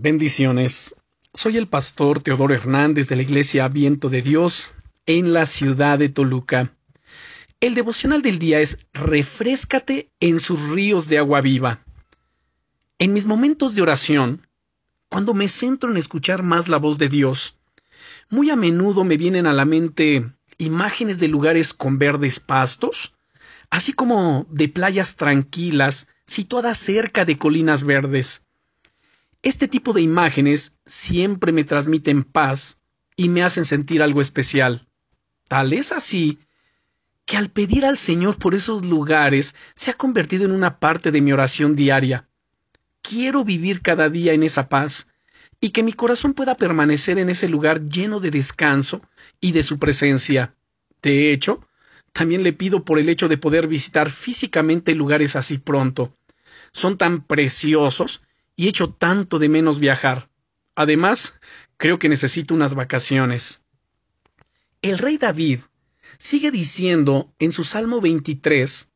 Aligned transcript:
Bendiciones. 0.00 0.94
Soy 1.34 1.56
el 1.56 1.66
pastor 1.66 2.22
Teodoro 2.22 2.54
Hernández 2.54 3.08
de 3.08 3.16
la 3.16 3.22
Iglesia 3.22 3.66
Viento 3.66 4.08
de 4.08 4.22
Dios 4.22 4.70
en 5.06 5.32
la 5.32 5.44
ciudad 5.44 5.98
de 5.98 6.08
Toluca. 6.08 6.72
El 7.58 7.74
devocional 7.74 8.22
del 8.22 8.38
día 8.38 8.60
es 8.60 8.78
Refrescate 8.92 10.12
en 10.20 10.38
sus 10.38 10.68
ríos 10.68 11.08
de 11.08 11.18
agua 11.18 11.40
viva. 11.40 11.80
En 13.00 13.12
mis 13.12 13.26
momentos 13.26 13.74
de 13.74 13.82
oración, 13.82 14.46
cuando 15.08 15.34
me 15.34 15.48
centro 15.48 15.90
en 15.90 15.96
escuchar 15.96 16.44
más 16.44 16.68
la 16.68 16.76
voz 16.76 16.98
de 16.98 17.08
Dios, 17.08 17.56
muy 18.30 18.50
a 18.50 18.56
menudo 18.56 19.02
me 19.02 19.16
vienen 19.16 19.48
a 19.48 19.52
la 19.52 19.64
mente 19.64 20.30
imágenes 20.58 21.18
de 21.18 21.26
lugares 21.26 21.74
con 21.74 21.98
verdes 21.98 22.38
pastos, 22.38 23.14
así 23.68 23.92
como 23.94 24.46
de 24.48 24.68
playas 24.68 25.16
tranquilas 25.16 26.06
situadas 26.24 26.78
cerca 26.78 27.24
de 27.24 27.36
colinas 27.36 27.82
verdes. 27.82 28.44
Este 29.42 29.68
tipo 29.68 29.92
de 29.92 30.00
imágenes 30.00 30.78
siempre 30.84 31.52
me 31.52 31.64
transmiten 31.64 32.24
paz 32.24 32.80
y 33.16 33.28
me 33.28 33.42
hacen 33.42 33.64
sentir 33.64 34.02
algo 34.02 34.20
especial. 34.20 34.88
Tal 35.46 35.72
es 35.72 35.92
así 35.92 36.38
que 37.24 37.36
al 37.36 37.50
pedir 37.50 37.84
al 37.84 37.98
Señor 37.98 38.38
por 38.38 38.54
esos 38.54 38.84
lugares 38.84 39.54
se 39.74 39.90
ha 39.90 39.94
convertido 39.94 40.44
en 40.44 40.50
una 40.50 40.80
parte 40.80 41.12
de 41.12 41.20
mi 41.20 41.32
oración 41.32 41.76
diaria. 41.76 42.28
Quiero 43.02 43.44
vivir 43.44 43.80
cada 43.80 44.08
día 44.08 44.32
en 44.32 44.42
esa 44.42 44.68
paz 44.68 45.08
y 45.60 45.70
que 45.70 45.82
mi 45.82 45.92
corazón 45.92 46.34
pueda 46.34 46.56
permanecer 46.56 47.18
en 47.18 47.28
ese 47.28 47.48
lugar 47.48 47.84
lleno 47.84 48.20
de 48.20 48.30
descanso 48.30 49.02
y 49.40 49.52
de 49.52 49.62
su 49.62 49.78
presencia. 49.78 50.54
De 51.02 51.32
hecho, 51.32 51.66
también 52.12 52.42
le 52.42 52.52
pido 52.52 52.84
por 52.84 52.98
el 52.98 53.08
hecho 53.08 53.28
de 53.28 53.38
poder 53.38 53.68
visitar 53.68 54.10
físicamente 54.10 54.94
lugares 54.94 55.36
así 55.36 55.58
pronto. 55.58 56.14
Son 56.72 56.96
tan 56.96 57.22
preciosos 57.22 58.22
y 58.58 58.66
echo 58.66 58.90
tanto 58.90 59.38
de 59.38 59.48
menos 59.48 59.78
viajar. 59.78 60.28
Además, 60.74 61.40
creo 61.76 62.00
que 62.00 62.08
necesito 62.08 62.54
unas 62.54 62.74
vacaciones. 62.74 63.62
El 64.82 64.98
rey 64.98 65.16
David 65.16 65.60
sigue 66.18 66.50
diciendo 66.50 67.32
en 67.38 67.52
su 67.52 67.62
Salmo 67.62 68.00
23, 68.00 68.90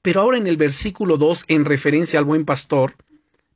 pero 0.00 0.20
ahora 0.20 0.38
en 0.38 0.46
el 0.46 0.56
versículo 0.56 1.16
2 1.16 1.46
en 1.48 1.64
referencia 1.64 2.20
al 2.20 2.24
buen 2.24 2.44
pastor, 2.44 2.94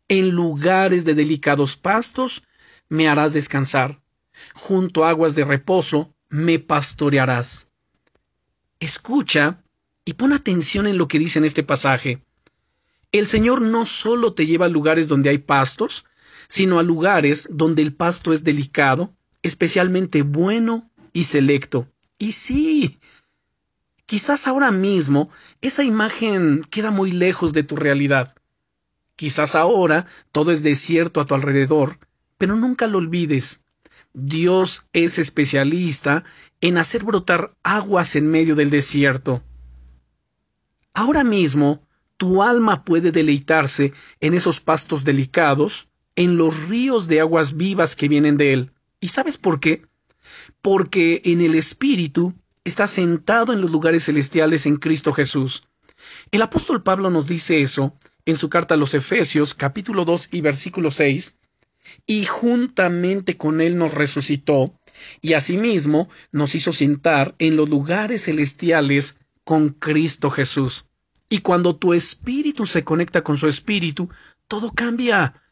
en 0.08 0.30
lugares 0.30 1.05
de 1.05 1.14
delicados 1.14 1.77
pastos 1.77 2.42
me 2.89 3.08
harás 3.08 3.33
descansar, 3.33 4.02
junto 4.55 5.05
a 5.05 5.11
aguas 5.11 5.36
de 5.36 5.44
reposo 5.44 6.12
me 6.28 6.58
pastorearás. 6.58 7.68
Escucha 8.80 9.62
y 10.05 10.14
pon 10.14 10.33
atención 10.33 10.89
en 10.89 10.98
lo 10.98 11.06
que 11.06 11.20
dice 11.20 11.39
en 11.39 11.44
este 11.44 11.62
pasaje. 11.62 12.24
El 13.15 13.29
Señor 13.29 13.62
no 13.62 13.87
solo 13.87 14.34
te 14.34 14.45
lleva 14.45 14.67
a 14.67 14.69
lugares 14.69 15.07
donde 15.07 15.31
hay 15.31 15.39
pastos, 15.39 16.05
sino 16.48 16.81
a 16.81 16.83
lugares 16.83 17.47
donde 17.48 17.81
el 17.81 17.95
pasto 17.95 18.33
es 18.33 18.43
delicado, 18.43 19.15
especialmente 19.45 20.23
bueno 20.23 20.91
y 21.12 21.23
selecto. 21.23 21.87
Y 22.19 22.33
sí, 22.33 22.98
quizás 24.05 24.48
ahora 24.48 24.73
mismo 24.73 25.31
esa 25.61 25.85
imagen 25.85 26.62
queda 26.70 26.91
muy 26.91 27.12
lejos 27.12 27.53
de 27.53 27.62
tu 27.62 27.77
realidad. 27.77 28.35
Quizás 29.15 29.55
ahora 29.55 30.09
todo 30.33 30.51
es 30.51 30.65
desierto 30.65 31.20
a 31.20 31.25
tu 31.25 31.37
alrededor, 31.37 32.01
pero 32.37 32.57
nunca 32.57 32.89
lo 32.89 32.98
olvides. 32.98 33.61
Dios 34.12 34.87
es 34.92 35.20
especialista 35.20 36.25
en 36.61 36.79
hacer 36.79 37.05
brotar 37.05 37.55
aguas 37.62 38.17
en 38.17 38.29
medio 38.29 38.57
del 38.57 38.70
desierto. 38.70 39.45
Ahora 40.95 41.23
mismo 41.23 41.83
tu 42.17 42.43
alma 42.43 42.84
puede 42.84 43.11
deleitarse 43.11 43.93
en 44.20 44.34
esos 44.34 44.61
pastos 44.61 45.05
delicados, 45.05 45.89
en 46.17 46.37
los 46.37 46.69
ríos 46.69 47.09
de 47.09 47.20
aguas 47.20 47.57
vivas 47.57 47.97
que 47.97 48.09
vienen 48.09 48.37
de 48.37 48.53
él. 48.53 48.73
¿Y 49.01 49.09
sabes 49.09 49.37
por 49.39 49.61
qué? 49.61 49.87
Porque 50.62 51.23
en 51.25 51.41
el 51.41 51.55
Espíritu 51.55 52.35
está 52.65 52.87
sentado 52.87 53.53
en 53.53 53.61
los 53.61 53.70
lugares 53.70 54.05
celestiales 54.05 54.67
en 54.67 54.77
Cristo 54.77 55.13
Jesús. 55.13 55.64
El 56.30 56.42
apóstol 56.42 56.83
Pablo 56.83 57.11
nos 57.11 57.27
dice 57.27 57.61
eso 57.61 57.97
en 58.27 58.36
su 58.36 58.48
carta 58.48 58.74
a 58.74 58.79
los 58.79 58.95
Efesios 58.95 59.55
capítulo 59.55 60.05
2 60.05 60.29
y 60.33 60.41
versículo 60.41 60.91
6, 60.91 61.36
y 62.07 62.24
juntamente 62.24 63.36
con 63.36 63.61
él 63.61 63.77
nos 63.77 63.92
resucitó, 63.92 64.79
y 65.20 65.35
asimismo 65.35 66.08
nos 66.33 66.55
hizo 66.55 66.73
sentar 66.73 67.35
en 67.39 67.57
los 67.57 67.69
lugares 67.69 68.24
celestiales 68.24 69.19
con 69.45 69.70
Cristo 69.70 70.30
Jesús. 70.30 70.86
Y 71.34 71.40
cuando 71.40 71.74
tu 71.74 71.95
espíritu 71.95 72.64
se 72.64 72.84
conecta 72.84 73.24
con 73.24 73.36
su 73.36 73.48
espíritu, 73.48 74.08
todo 74.46 74.70
cambia. 74.70 75.42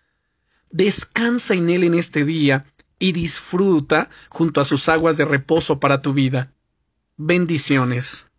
Descansa 0.70 1.54
en 1.54 1.70
él 1.70 1.82
en 1.82 1.94
este 1.94 2.24
día 2.24 2.66
y 3.00 3.10
disfruta 3.10 4.08
junto 4.28 4.60
a 4.60 4.64
sus 4.64 4.88
aguas 4.88 5.16
de 5.16 5.24
reposo 5.24 5.80
para 5.80 6.00
tu 6.00 6.12
vida. 6.12 6.52
Bendiciones. 7.16 8.30